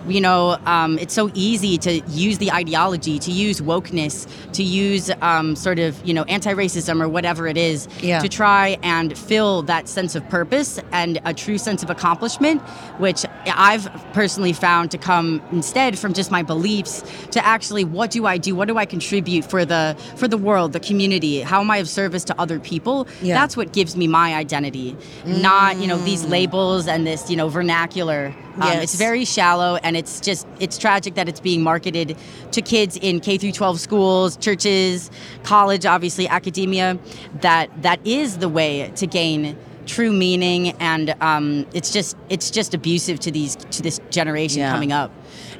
you 0.07 0.22
know, 0.22 0.57
um, 0.65 0.98
it's 1.00 1.13
so 1.13 1.29
easy 1.33 1.77
to 1.79 2.00
use 2.10 2.38
the 2.38 2.51
ideology, 2.51 3.19
to 3.19 3.31
use 3.31 3.62
wokeness, 3.62 4.27
to 4.53 4.63
use 4.63 5.10
um, 5.22 5.55
sort 5.55 5.79
of, 5.79 6.00
you 6.05 6.13
know, 6.13 6.24
anti-racism 6.24 7.01
or 7.01 7.07
whatever 7.07 7.48
it 7.48 7.57
is, 7.57 7.88
Yeah. 8.01 8.19
to 8.19 8.27
try 8.29 8.77
and 8.83 9.17
fill 9.17 9.62
that 9.63 9.88
sense 9.88 10.15
of 10.15 10.27
purpose 10.29 10.79
and 10.91 11.19
a 11.25 11.33
true 11.33 11.57
sense 11.57 11.83
of 11.83 11.89
accomplishment, 11.89 12.62
which 13.00 13.25
I've 13.45 13.89
personally 14.13 14.53
found 14.53 14.91
to 14.91 14.98
come 14.98 15.41
instead 15.51 15.98
from 15.98 16.13
just 16.13 16.31
my 16.31 16.43
beliefs 16.43 17.03
to 17.31 17.45
actually 17.45 17.83
what 17.83 18.12
do 18.12 18.25
I 18.25 18.38
do? 18.38 18.55
What 18.55 18.67
do 18.67 18.77
I 18.77 18.86
contribute 18.86 19.45
for 19.45 19.65
the 19.65 19.95
for 20.15 20.27
the 20.27 20.38
world, 20.38 20.74
the 20.74 20.79
community? 20.79 21.41
How 21.41 21.62
am 21.62 21.72
I 21.72 21.77
of 21.77 21.88
service 21.89 22.24
to 22.25 22.39
other 22.39 22.60
people? 22.60 23.07
Yeah. 23.22 23.36
That's 23.36 23.55
what 23.57 23.74
gives 23.74 23.95
me 23.95 24.07
my 24.07 24.33
identity, 24.36 24.95
not 25.25 25.77
you 25.77 25.88
know 25.88 25.98
these 25.98 26.25
labels 26.25 26.88
and 26.88 27.05
this 27.07 27.29
you 27.29 27.36
know 27.38 27.48
vernacular. 27.50 28.33
Um, 28.55 28.62
Yes. 28.67 28.83
It's 28.83 28.95
very 28.95 29.25
shallow, 29.25 29.77
and 29.83 29.98
it's 29.98 30.19
just 30.19 30.45
it's 30.60 30.77
tragic 30.77 31.15
that 31.15 31.27
it's 31.27 31.39
being 31.39 31.63
marketed 31.63 32.15
to 32.51 32.62
kids 32.62 32.98
in 32.98 33.19
K 33.19 33.38
through 33.38 33.51
12 33.53 33.79
schools, 33.79 34.38
churches, 34.38 35.10
college, 35.43 35.86
obviously 35.86 36.27
academia. 36.27 36.98
That 37.41 37.69
that 37.81 38.00
is 38.05 38.38
the 38.38 38.50
way 38.50 38.91
to 38.95 39.07
gain 39.07 39.57
true 39.86 40.12
meaning, 40.13 40.69
and 40.79 41.15
um, 41.22 41.65
it's 41.74 41.91
just 41.91 42.15
it's 42.29 42.51
just 42.51 42.74
abusive 42.74 43.19
to 43.22 43.31
these 43.31 43.55
to 43.55 43.81
this 43.81 44.00
generation 44.12 44.60
Yeah. 44.60 44.72
coming 44.72 44.91
up. 44.91 45.12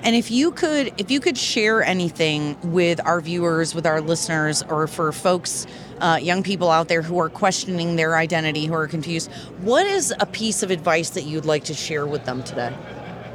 And 0.04 0.16
if 0.16 0.30
you 0.30 0.52
could, 0.52 0.94
if 0.98 1.10
you 1.10 1.20
could 1.20 1.38
share 1.38 1.82
anything 1.82 2.58
with 2.64 3.00
our 3.06 3.22
viewers, 3.22 3.74
with 3.74 3.86
our 3.88 4.02
listeners, 4.02 4.62
or 4.64 4.86
for 4.86 5.12
folks, 5.14 5.66
uh, 6.04 6.18
young 6.18 6.44
people 6.44 6.70
out 6.70 6.90
there 6.90 7.02
who 7.02 7.18
are 7.18 7.30
questioning 7.30 7.96
their 7.96 8.18
identity, 8.18 8.66
who 8.66 8.74
are 8.74 8.88
confused, 8.88 9.32
what 9.62 9.88
is 9.88 10.14
a 10.20 10.26
piece 10.26 10.62
of 10.62 10.70
advice 10.70 11.12
that 11.12 11.24
you'd 11.24 11.46
like 11.46 11.64
to 11.64 11.74
share 11.74 12.06
with 12.06 12.26
them 12.26 12.44
today? 12.44 12.76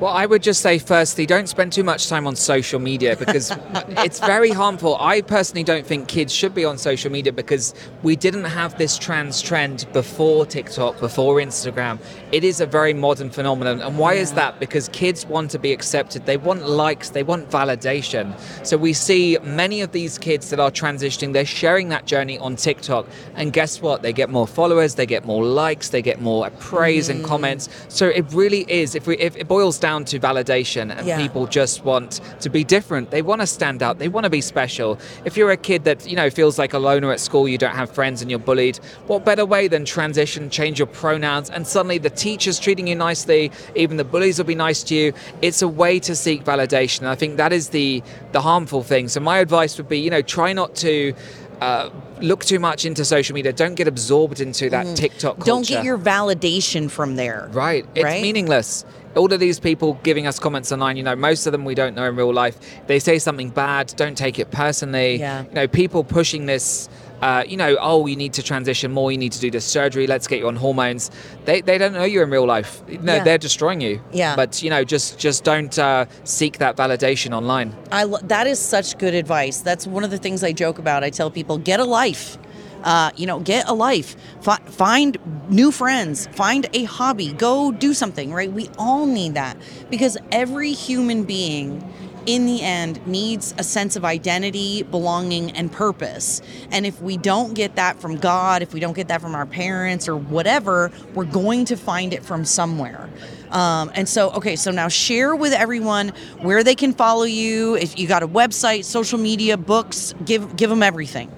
Well, 0.00 0.12
I 0.12 0.26
would 0.26 0.44
just 0.44 0.60
say, 0.60 0.78
firstly, 0.78 1.26
don't 1.26 1.48
spend 1.48 1.72
too 1.72 1.82
much 1.82 2.08
time 2.08 2.28
on 2.28 2.36
social 2.36 2.78
media 2.78 3.16
because 3.16 3.50
it's 3.88 4.20
very 4.20 4.50
harmful. 4.50 4.96
I 5.00 5.22
personally 5.22 5.64
don't 5.64 5.84
think 5.84 6.06
kids 6.06 6.32
should 6.32 6.54
be 6.54 6.64
on 6.64 6.78
social 6.78 7.10
media 7.10 7.32
because 7.32 7.74
we 8.04 8.14
didn't 8.14 8.44
have 8.44 8.78
this 8.78 8.96
trans 8.96 9.42
trend 9.42 9.88
before 9.92 10.46
TikTok, 10.46 11.00
before 11.00 11.38
Instagram. 11.38 11.98
It 12.30 12.44
is 12.44 12.60
a 12.60 12.66
very 12.66 12.94
modern 12.94 13.28
phenomenon. 13.28 13.80
And 13.80 13.98
why 13.98 14.14
is 14.14 14.34
that? 14.34 14.60
Because 14.60 14.88
kids 14.90 15.26
want 15.26 15.50
to 15.50 15.58
be 15.58 15.72
accepted, 15.72 16.26
they 16.26 16.36
want 16.36 16.68
likes, 16.68 17.10
they 17.10 17.24
want 17.24 17.50
validation. 17.50 18.38
So 18.64 18.76
we 18.76 18.92
see 18.92 19.36
many 19.42 19.80
of 19.80 19.90
these 19.90 20.16
kids 20.16 20.50
that 20.50 20.60
are 20.60 20.70
transitioning, 20.70 21.32
they're 21.32 21.44
sharing 21.44 21.88
that 21.88 22.06
journey 22.06 22.38
on 22.38 22.54
TikTok. 22.54 23.08
And 23.34 23.52
guess 23.52 23.82
what? 23.82 24.02
They 24.02 24.12
get 24.12 24.30
more 24.30 24.46
followers, 24.46 24.94
they 24.94 25.06
get 25.06 25.24
more 25.24 25.44
likes, 25.44 25.88
they 25.88 26.02
get 26.02 26.20
more 26.20 26.48
praise 26.60 27.08
and 27.08 27.18
mm-hmm. 27.18 27.28
comments. 27.28 27.68
So 27.88 28.06
it 28.06 28.32
really 28.32 28.64
is, 28.68 28.94
if, 28.94 29.08
we, 29.08 29.18
if 29.18 29.36
it 29.36 29.48
boils 29.48 29.76
down 29.80 29.87
to 29.88 30.18
validation 30.20 30.96
and 30.96 31.06
Yeah. 31.06 31.16
people 31.24 31.46
just 31.46 31.84
want 31.84 32.20
to 32.40 32.48
be 32.50 32.62
different. 32.64 33.10
They 33.10 33.22
want 33.22 33.40
to 33.40 33.46
stand 33.46 33.82
out. 33.82 33.98
They 33.98 34.08
want 34.08 34.24
to 34.24 34.30
be 34.30 34.40
special. 34.40 34.98
If 35.24 35.36
you're 35.36 35.50
a 35.50 35.56
kid 35.56 35.84
that, 35.84 35.98
you 36.10 36.16
know, 36.16 36.28
feels 36.30 36.58
like 36.58 36.72
a 36.74 36.78
loner 36.78 37.10
at 37.12 37.20
school, 37.20 37.48
you 37.48 37.58
don't 37.58 37.74
have 37.82 37.90
friends 37.90 38.20
and 38.22 38.30
you're 38.30 38.38
bullied, 38.50 38.76
what 39.06 39.24
better 39.24 39.46
way 39.46 39.66
than 39.68 39.84
transition, 39.84 40.50
change 40.50 40.78
your 40.78 40.86
pronouns, 40.86 41.48
and 41.50 41.66
suddenly 41.66 41.98
the 41.98 42.10
teacher's 42.10 42.58
treating 42.58 42.86
you 42.86 42.94
nicely, 42.94 43.50
even 43.74 43.96
the 43.96 44.04
bullies 44.04 44.38
will 44.38 44.44
be 44.44 44.54
nice 44.68 44.82
to 44.84 44.94
you. 44.94 45.12
It's 45.42 45.62
a 45.62 45.68
way 45.68 45.98
to 46.00 46.14
seek 46.14 46.44
validation. 46.44 47.06
I 47.06 47.14
think 47.14 47.36
that 47.38 47.52
is 47.52 47.70
the 47.70 48.02
the 48.32 48.40
harmful 48.42 48.82
thing. 48.82 49.08
So 49.08 49.20
my 49.20 49.38
advice 49.38 49.78
would 49.78 49.88
be, 49.88 49.98
you 49.98 50.10
know, 50.10 50.20
try 50.22 50.52
not 50.52 50.74
to 50.86 51.14
uh, 51.60 51.90
look 52.20 52.44
too 52.44 52.58
much 52.58 52.84
into 52.84 53.04
social 53.04 53.34
media. 53.34 53.52
Don't 53.52 53.74
get 53.74 53.88
absorbed 53.88 54.40
into 54.40 54.70
that 54.70 54.96
TikTok 54.96 55.36
culture. 55.36 55.46
Don't 55.46 55.66
get 55.66 55.84
your 55.84 55.98
validation 55.98 56.90
from 56.90 57.16
there. 57.16 57.48
Right. 57.52 57.84
It's 57.94 58.04
Right? 58.04 58.22
meaningless. 58.22 58.84
All 59.16 59.32
of 59.32 59.40
these 59.40 59.58
people 59.58 59.94
giving 60.04 60.26
us 60.26 60.38
comments 60.38 60.70
online, 60.70 60.96
you 60.96 61.02
know, 61.02 61.16
most 61.16 61.46
of 61.46 61.52
them 61.52 61.64
we 61.64 61.74
don't 61.74 61.96
know 61.96 62.04
in 62.04 62.14
real 62.14 62.32
life. 62.32 62.56
They 62.86 62.98
say 63.00 63.18
something 63.18 63.50
bad, 63.50 63.92
don't 63.96 64.16
take 64.16 64.38
it 64.38 64.50
personally. 64.50 65.16
Yeah. 65.16 65.44
You 65.44 65.54
know, 65.54 65.66
people 65.68 66.04
pushing 66.04 66.46
this, 66.46 66.88
uh, 67.22 67.44
you 67.46 67.56
know, 67.56 67.76
oh, 67.80 68.06
you 68.06 68.16
need 68.16 68.32
to 68.34 68.42
transition 68.42 68.92
more, 68.92 69.10
you 69.12 69.18
need 69.18 69.32
to 69.32 69.40
do 69.40 69.50
this 69.50 69.64
surgery, 69.64 70.06
let's 70.06 70.26
get 70.26 70.38
you 70.38 70.48
on 70.48 70.56
hormones. 70.56 71.10
They, 71.44 71.60
they 71.60 71.78
don't 71.78 71.92
know 71.92 72.04
you 72.04 72.22
in 72.22 72.30
real 72.30 72.46
life. 72.46 72.82
No, 72.88 73.14
Yeah. 73.16 73.24
they're 73.24 73.38
destroying 73.38 73.80
you. 73.80 74.00
Yeah. 74.12 74.36
But, 74.36 74.62
you 74.62 74.70
know, 74.70 74.84
just 74.84 75.18
just 75.18 75.44
don't 75.44 75.76
uh, 75.78 76.06
seek 76.24 76.58
that 76.58 76.76
validation 76.76 77.36
online. 77.36 77.74
I 77.90 78.04
lo- 78.04 78.18
that 78.24 78.46
is 78.46 78.58
such 78.58 78.98
good 78.98 79.14
advice. 79.14 79.60
That's 79.60 79.86
one 79.86 80.04
of 80.04 80.10
the 80.10 80.18
things 80.18 80.44
I 80.44 80.52
joke 80.52 80.78
about. 80.78 81.02
I 81.04 81.10
tell 81.10 81.30
people 81.30 81.58
get 81.58 81.80
a 81.80 81.84
life. 81.84 82.38
Uh, 82.84 83.10
you 83.16 83.26
know, 83.26 83.40
get 83.40 83.68
a 83.68 83.72
life. 83.74 84.14
Fi- 84.40 84.60
find 84.66 85.18
new 85.50 85.72
friends. 85.72 86.28
Find 86.28 86.68
a 86.72 86.84
hobby. 86.84 87.32
Go 87.32 87.72
do 87.72 87.92
something. 87.92 88.32
Right? 88.32 88.52
We 88.52 88.70
all 88.78 89.04
need 89.06 89.34
that 89.34 89.56
because 89.90 90.16
every 90.30 90.72
human 90.72 91.24
being. 91.24 91.82
In 92.28 92.44
the 92.44 92.60
end, 92.60 93.04
needs 93.06 93.54
a 93.56 93.64
sense 93.64 93.96
of 93.96 94.04
identity, 94.04 94.82
belonging, 94.82 95.50
and 95.52 95.72
purpose. 95.72 96.42
And 96.70 96.84
if 96.84 97.00
we 97.00 97.16
don't 97.16 97.54
get 97.54 97.76
that 97.76 98.02
from 98.02 98.18
God, 98.18 98.60
if 98.60 98.74
we 98.74 98.80
don't 98.80 98.92
get 98.92 99.08
that 99.08 99.22
from 99.22 99.34
our 99.34 99.46
parents 99.46 100.10
or 100.10 100.14
whatever, 100.14 100.92
we're 101.14 101.24
going 101.24 101.64
to 101.64 101.76
find 101.76 102.12
it 102.12 102.22
from 102.22 102.44
somewhere. 102.44 103.08
Um, 103.50 103.90
and 103.94 104.06
so, 104.06 104.28
okay, 104.32 104.56
so 104.56 104.70
now 104.70 104.88
share 104.88 105.34
with 105.34 105.54
everyone 105.54 106.10
where 106.42 106.62
they 106.62 106.74
can 106.74 106.92
follow 106.92 107.24
you. 107.24 107.76
If 107.76 107.98
you 107.98 108.06
got 108.06 108.22
a 108.22 108.28
website, 108.28 108.84
social 108.84 109.18
media, 109.18 109.56
books, 109.56 110.12
give 110.26 110.54
give 110.54 110.68
them 110.68 110.82
everything. 110.82 111.32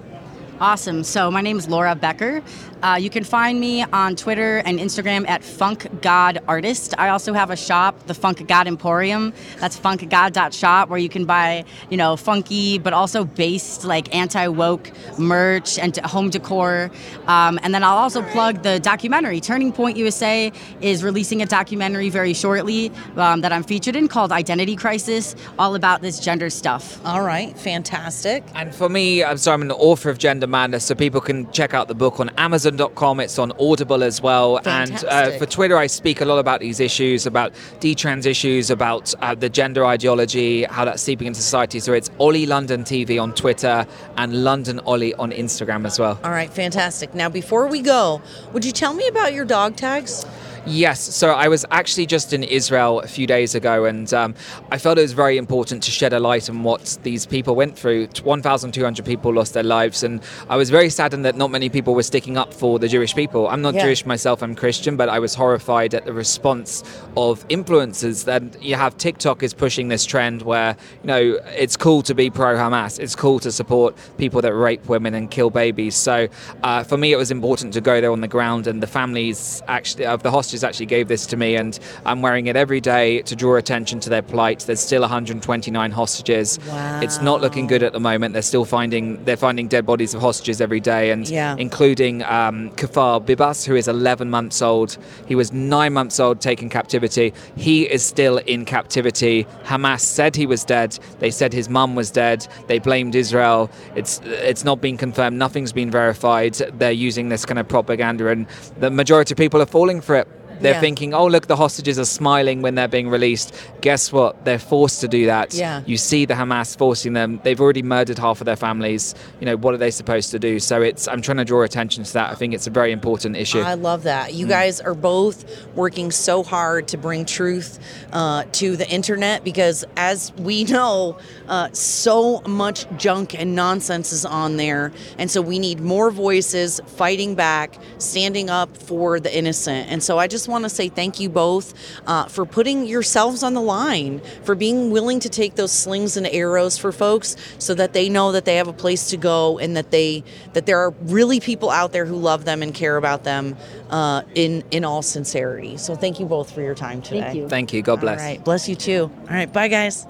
Awesome. 0.61 1.03
So 1.03 1.31
my 1.31 1.41
name 1.41 1.57
is 1.57 1.67
Laura 1.67 1.95
Becker. 1.95 2.43
Uh, 2.83 2.95
you 2.99 3.09
can 3.09 3.23
find 3.23 3.59
me 3.59 3.81
on 3.81 4.15
Twitter 4.15 4.57
and 4.59 4.77
Instagram 4.79 5.27
at 5.27 5.43
Funk 5.43 5.87
God 6.03 6.37
Artist. 6.47 6.93
I 6.99 7.09
also 7.09 7.33
have 7.33 7.49
a 7.49 7.55
shop, 7.55 8.05
the 8.05 8.13
Funk 8.13 8.47
God 8.47 8.67
Emporium. 8.67 9.33
That's 9.57 9.75
funkgod.shop, 9.79 10.89
where 10.89 10.99
you 10.99 11.09
can 11.09 11.25
buy, 11.25 11.65
you 11.89 11.97
know, 11.97 12.15
funky 12.15 12.77
but 12.77 12.93
also 12.93 13.23
based 13.23 13.85
like 13.85 14.13
anti-woke 14.13 14.91
merch 15.17 15.79
and 15.79 15.97
home 15.97 16.29
decor. 16.29 16.91
Um, 17.25 17.59
and 17.63 17.73
then 17.73 17.83
I'll 17.83 17.97
also 17.97 18.21
plug 18.21 18.61
the 18.61 18.79
documentary. 18.79 19.41
Turning 19.41 19.71
Point 19.71 19.97
USA 19.97 20.51
is 20.79 21.03
releasing 21.03 21.41
a 21.41 21.47
documentary 21.47 22.09
very 22.09 22.35
shortly 22.35 22.91
um, 23.15 23.41
that 23.41 23.51
I'm 23.51 23.63
featured 23.63 23.95
in 23.95 24.07
called 24.07 24.31
Identity 24.31 24.75
Crisis, 24.75 25.35
all 25.57 25.73
about 25.73 26.03
this 26.03 26.19
gender 26.19 26.51
stuff. 26.51 27.03
All 27.03 27.23
right, 27.23 27.57
fantastic. 27.57 28.43
And 28.53 28.75
for 28.75 28.89
me, 28.89 29.23
I'm 29.23 29.37
sorry, 29.37 29.55
I'm 29.55 29.61
an 29.63 29.71
author 29.71 30.11
of 30.11 30.19
Gender 30.19 30.50
Madness, 30.51 30.85
so 30.85 30.93
people 30.93 31.21
can 31.21 31.51
check 31.51 31.73
out 31.73 31.87
the 31.87 31.95
book 31.95 32.19
on 32.19 32.29
Amazon.com. 32.37 33.19
It's 33.19 33.39
on 33.39 33.51
Audible 33.59 34.03
as 34.03 34.21
well. 34.21 34.59
And 34.65 35.03
uh, 35.05 35.31
for 35.37 35.45
Twitter, 35.45 35.77
I 35.77 35.87
speak 35.87 36.21
a 36.21 36.25
lot 36.25 36.37
about 36.37 36.59
these 36.59 36.79
issues, 36.79 37.25
about 37.25 37.53
detrans 37.79 38.25
issues, 38.25 38.69
about 38.69 39.13
uh, 39.21 39.33
the 39.33 39.49
gender 39.49 39.85
ideology, 39.85 40.63
how 40.63 40.85
that's 40.85 41.01
seeping 41.01 41.27
into 41.27 41.41
society. 41.41 41.79
So 41.79 41.93
it's 41.93 42.11
Oli 42.19 42.45
London 42.45 42.83
TV 42.83 43.21
on 43.21 43.33
Twitter 43.33 43.87
and 44.17 44.43
London 44.43 44.79
Oli 44.85 45.13
on 45.15 45.31
Instagram 45.31 45.85
as 45.85 45.97
well. 45.97 46.19
All 46.23 46.31
right, 46.31 46.51
fantastic. 46.51 47.15
Now, 47.15 47.29
before 47.29 47.67
we 47.67 47.81
go, 47.81 48.21
would 48.53 48.65
you 48.65 48.71
tell 48.71 48.93
me 48.93 49.07
about 49.07 49.33
your 49.33 49.45
dog 49.45 49.75
tags? 49.75 50.25
Yes, 50.65 51.01
so 51.01 51.31
I 51.31 51.47
was 51.47 51.65
actually 51.71 52.05
just 52.05 52.33
in 52.33 52.43
Israel 52.43 52.99
a 52.99 53.07
few 53.07 53.25
days 53.25 53.55
ago, 53.55 53.85
and 53.85 54.13
um, 54.13 54.35
I 54.69 54.77
felt 54.77 54.99
it 54.99 55.01
was 55.01 55.13
very 55.13 55.37
important 55.37 55.81
to 55.83 55.91
shed 55.91 56.13
a 56.13 56.19
light 56.19 56.51
on 56.51 56.61
what 56.61 56.99
these 57.01 57.25
people 57.25 57.55
went 57.55 57.75
through. 57.75 58.09
1,200 58.21 59.03
people 59.03 59.33
lost 59.33 59.55
their 59.55 59.63
lives, 59.63 60.03
and 60.03 60.21
I 60.49 60.57
was 60.57 60.69
very 60.69 60.91
saddened 60.91 61.25
that 61.25 61.35
not 61.35 61.49
many 61.49 61.69
people 61.69 61.95
were 61.95 62.03
sticking 62.03 62.37
up 62.37 62.53
for 62.53 62.77
the 62.77 62.87
Jewish 62.87 63.15
people. 63.15 63.47
I'm 63.47 63.63
not 63.63 63.73
Yeah. 63.73 63.85
Jewish 63.85 64.05
myself, 64.05 64.43
I'm 64.43 64.53
Christian, 64.53 64.97
but 64.97 65.09
I 65.09 65.17
was 65.17 65.33
horrified 65.33 65.95
at 65.95 66.05
the 66.05 66.13
response 66.13 66.83
of 67.17 67.47
influencers. 67.47 68.25
That 68.25 68.61
you 68.61 68.75
have 68.75 68.95
TikTok 68.99 69.41
is 69.41 69.55
pushing 69.55 69.87
this 69.87 70.05
trend 70.05 70.43
where, 70.43 70.77
you 71.01 71.07
know, 71.07 71.39
it's 71.57 71.75
cool 71.75 72.03
to 72.03 72.13
be 72.13 72.29
pro 72.29 72.55
Hamas, 72.55 72.99
it's 72.99 73.15
cool 73.15 73.39
to 73.39 73.51
support 73.51 73.95
people 74.19 74.41
that 74.43 74.53
rape 74.53 74.87
women 74.87 75.15
and 75.15 75.31
kill 75.31 75.49
babies. 75.49 75.95
So 75.95 76.27
uh, 76.61 76.83
for 76.83 76.97
me, 76.97 77.13
it 77.13 77.17
was 77.17 77.31
important 77.31 77.73
to 77.73 77.81
go 77.81 77.99
there 77.99 78.11
on 78.11 78.21
the 78.21 78.27
ground, 78.27 78.67
and 78.67 78.83
the 78.83 78.87
families 78.87 79.63
actually 79.67 80.05
of 80.05 80.21
the 80.21 80.29
hostages 80.29 80.50
actually 80.63 80.85
gave 80.87 81.07
this 81.07 81.25
to 81.27 81.37
me, 81.37 81.55
and 81.55 81.77
I'm 82.05 82.21
wearing 82.21 82.47
it 82.47 82.55
every 82.55 82.81
day 82.81 83.21
to 83.23 83.35
draw 83.35 83.55
attention 83.55 83.99
to 84.01 84.09
their 84.09 84.21
plight. 84.21 84.59
There's 84.67 84.79
still 84.79 85.01
129 85.01 85.91
hostages. 85.91 86.59
It's 87.01 87.21
not 87.21 87.41
looking 87.41 87.67
good 87.67 87.83
at 87.83 87.93
the 87.93 87.99
moment. 87.99 88.33
They're 88.33 88.41
still 88.41 88.65
finding 88.65 89.23
they're 89.25 89.37
finding 89.37 89.67
dead 89.67 89.85
bodies 89.85 90.13
of 90.13 90.21
hostages 90.21 90.61
every 90.61 90.79
day, 90.79 91.11
and 91.11 91.27
Yeah. 91.27 91.55
including 91.57 92.23
um, 92.23 92.71
Kfir 92.71 93.25
Bibas, 93.25 93.65
who 93.65 93.75
is 93.75 93.87
11 93.87 94.29
months 94.29 94.61
old. 94.61 94.97
He 95.27 95.35
was 95.35 95.51
nine 95.53 95.93
months 95.93 96.19
old 96.19 96.41
taken 96.41 96.69
captivity. 96.69 97.33
He 97.55 97.83
is 97.83 98.03
still 98.03 98.37
in 98.39 98.65
captivity. 98.65 99.45
Hamas 99.65 100.01
said 100.01 100.35
he 100.35 100.45
was 100.45 100.63
dead. 100.63 100.97
They 101.19 101.31
said 101.31 101.53
his 101.53 101.69
mum 101.69 101.95
was 101.95 102.11
dead. 102.11 102.47
They 102.67 102.79
blamed 102.79 103.15
Israel. 103.15 103.69
It's 103.95 104.21
it's 104.25 104.63
not 104.63 104.81
been 104.81 104.97
confirmed. 104.97 105.37
Nothing's 105.37 105.71
been 105.73 105.91
verified. 105.91 106.53
They're 106.79 106.91
using 106.91 107.29
this 107.29 107.45
kind 107.45 107.59
of 107.59 107.67
propaganda, 107.67 108.27
and 108.27 108.47
the 108.79 108.89
majority 108.89 109.33
of 109.33 109.37
people 109.37 109.61
are 109.61 109.65
falling 109.65 110.01
for 110.01 110.15
it. 110.15 110.27
They're 110.61 110.73
Yeah. 110.73 110.79
thinking, 110.79 111.13
oh, 111.13 111.25
look, 111.27 111.47
the 111.47 111.55
hostages 111.55 111.97
are 111.99 112.05
smiling 112.05 112.61
when 112.61 112.75
they're 112.75 112.87
being 112.87 113.09
released. 113.09 113.53
Guess 113.81 114.11
what? 114.11 114.45
They're 114.45 114.59
forced 114.59 115.01
to 115.01 115.07
do 115.07 115.25
that. 115.25 115.53
Yeah. 115.53 115.81
You 115.85 115.97
see 115.97 116.25
the 116.25 116.33
Hamas 116.35 116.77
forcing 116.77 117.13
them. 117.13 117.39
They've 117.43 117.59
already 117.59 117.81
murdered 117.81 118.19
half 118.19 118.41
of 118.41 118.45
their 118.45 118.55
families. 118.55 119.15
You 119.39 119.45
know, 119.47 119.57
what 119.57 119.73
are 119.73 119.77
they 119.77 119.91
supposed 119.91 120.31
to 120.31 120.39
do? 120.39 120.59
So 120.59 120.81
it's, 120.81 121.07
I'm 121.07 121.21
trying 121.21 121.37
to 121.37 121.45
draw 121.45 121.63
attention 121.63 122.03
to 122.03 122.13
that. 122.13 122.31
I 122.31 122.35
think 122.35 122.53
it's 122.53 122.67
a 122.67 122.71
very 122.71 122.91
important 122.91 123.35
issue. 123.35 123.59
I 123.59 123.73
love 123.73 124.03
that. 124.03 124.33
You 124.33 124.47
guys 124.47 124.79
are 124.81 124.93
both 124.93 125.45
working 125.75 126.11
so 126.11 126.43
hard 126.43 126.87
to 126.89 126.97
bring 126.97 127.25
truth 127.25 127.79
uh, 128.13 128.43
to 128.53 128.75
the 128.77 128.89
internet 128.89 129.43
because, 129.43 129.83
as 129.97 130.31
we 130.37 130.63
know, 130.65 131.17
uh, 131.47 131.69
so 131.73 132.41
much 132.41 132.85
junk 132.97 133.33
and 133.37 133.55
nonsense 133.55 134.13
is 134.13 134.25
on 134.25 134.57
there. 134.57 134.91
And 135.17 135.29
so 135.31 135.41
we 135.41 135.59
need 135.59 135.79
more 135.79 136.11
voices 136.11 136.79
fighting 136.85 137.35
back, 137.35 137.75
standing 137.97 138.49
up 138.49 138.75
for 138.77 139.19
the 139.19 139.35
innocent. 139.35 139.89
And 139.91 140.03
so 140.03 140.17
I 140.17 140.27
just 140.27 140.47
want 140.51 140.65
to 140.65 140.69
say 140.69 140.89
thank 140.89 141.19
you 141.19 141.29
both 141.29 141.73
uh, 142.05 142.25
for 142.25 142.45
putting 142.45 142.85
yourselves 142.85 143.41
on 143.41 143.53
the 143.55 143.61
line, 143.61 144.21
for 144.43 144.53
being 144.53 144.91
willing 144.91 145.19
to 145.21 145.29
take 145.29 145.55
those 145.55 145.71
slings 145.71 146.17
and 146.17 146.27
arrows 146.27 146.77
for 146.77 146.91
folks 146.91 147.35
so 147.57 147.73
that 147.73 147.93
they 147.93 148.09
know 148.09 148.31
that 148.33 148.45
they 148.45 148.57
have 148.57 148.67
a 148.67 148.73
place 148.73 149.09
to 149.09 149.17
go 149.17 149.57
and 149.57 149.75
that 149.75 149.91
they 149.91 150.23
that 150.53 150.65
there 150.65 150.79
are 150.79 150.91
really 151.01 151.39
people 151.39 151.69
out 151.69 151.91
there 151.91 152.05
who 152.05 152.15
love 152.15 152.45
them 152.45 152.61
and 152.61 152.73
care 152.75 152.97
about 152.97 153.23
them 153.23 153.57
uh, 153.89 154.21
in 154.35 154.63
in 154.71 154.85
all 154.85 155.01
sincerity. 155.01 155.77
So 155.77 155.95
thank 155.95 156.19
you 156.19 156.25
both 156.25 156.51
for 156.51 156.61
your 156.61 156.75
time 156.75 157.01
today. 157.01 157.21
Thank 157.21 157.35
you. 157.35 157.49
Thank 157.49 157.73
you. 157.73 157.81
God 157.81 158.01
bless. 158.01 158.19
All 158.19 158.25
right, 158.25 158.43
bless 158.43 158.69
you 158.69 158.75
too. 158.75 159.11
All 159.21 159.35
right, 159.35 159.51
bye 159.51 159.67
guys. 159.67 160.05